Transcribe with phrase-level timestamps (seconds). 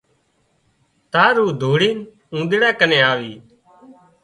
[1.11, 1.97] تار او ڌوڙينَ
[2.33, 3.33] اونۮيڙا ڪنين آوي